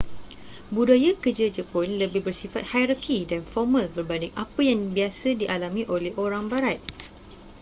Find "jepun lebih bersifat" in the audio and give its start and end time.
1.55-2.63